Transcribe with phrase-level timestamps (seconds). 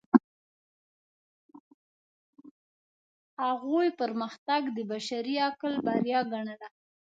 [3.43, 6.67] هغوی پرمختګ د بشري عقل بریا ګڼله.